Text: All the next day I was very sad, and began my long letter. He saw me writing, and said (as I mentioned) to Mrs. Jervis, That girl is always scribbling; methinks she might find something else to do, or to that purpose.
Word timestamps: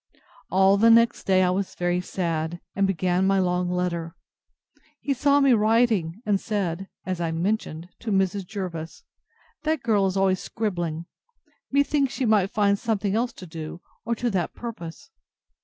All 0.49 0.77
the 0.77 0.89
next 0.89 1.25
day 1.25 1.43
I 1.43 1.51
was 1.51 1.75
very 1.75 2.01
sad, 2.01 2.59
and 2.75 2.87
began 2.87 3.27
my 3.27 3.37
long 3.37 3.69
letter. 3.69 4.15
He 4.99 5.13
saw 5.13 5.39
me 5.39 5.53
writing, 5.53 6.23
and 6.25 6.41
said 6.41 6.89
(as 7.05 7.21
I 7.21 7.29
mentioned) 7.29 7.87
to 7.99 8.11
Mrs. 8.11 8.47
Jervis, 8.47 9.03
That 9.61 9.83
girl 9.83 10.07
is 10.07 10.17
always 10.17 10.39
scribbling; 10.39 11.05
methinks 11.71 12.13
she 12.15 12.25
might 12.25 12.49
find 12.49 12.79
something 12.79 13.13
else 13.13 13.31
to 13.33 13.45
do, 13.45 13.79
or 14.03 14.15
to 14.15 14.31
that 14.31 14.55
purpose. 14.55 15.11